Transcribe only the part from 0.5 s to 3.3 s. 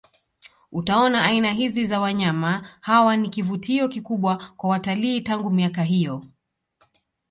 Utaona aina hizi za wanyama hawa ni